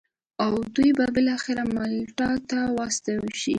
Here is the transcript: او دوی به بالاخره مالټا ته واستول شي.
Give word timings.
او 0.43 0.51
دوی 0.75 0.91
به 0.97 1.05
بالاخره 1.15 1.63
مالټا 1.75 2.31
ته 2.49 2.59
واستول 2.77 3.25
شي. 3.41 3.49